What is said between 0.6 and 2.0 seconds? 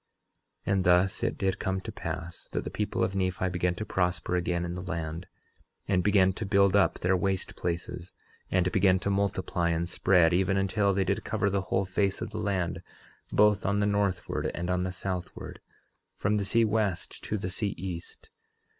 11:20 And thus it did come to